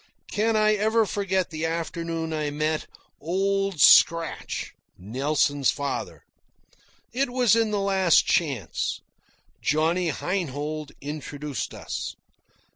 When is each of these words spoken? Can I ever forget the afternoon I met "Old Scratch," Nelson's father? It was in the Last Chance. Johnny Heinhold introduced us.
Can 0.31 0.55
I 0.55 0.73
ever 0.73 1.05
forget 1.05 1.51
the 1.51 1.67
afternoon 1.67 2.33
I 2.33 2.49
met 2.49 2.87
"Old 3.19 3.79
Scratch," 3.79 4.73
Nelson's 4.97 5.69
father? 5.69 6.23
It 7.13 7.29
was 7.29 7.55
in 7.55 7.69
the 7.69 7.79
Last 7.79 8.25
Chance. 8.25 9.01
Johnny 9.61 10.09
Heinhold 10.09 10.91
introduced 11.01 11.75
us. 11.75 12.15